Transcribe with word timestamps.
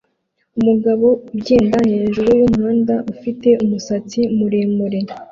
Umugabo 0.59 1.07
ugenda 1.35 1.77
hejuru 1.91 2.29
yumuhanda 2.39 2.95
ufite 3.13 3.49
umusatsi 3.63 4.19
muremure 4.37 4.99